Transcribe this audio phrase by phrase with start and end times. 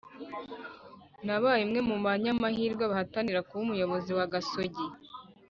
[1.25, 4.85] nabaye umwe mu banyamahirwe bahatanira kuba umuyobozi wa Gasogi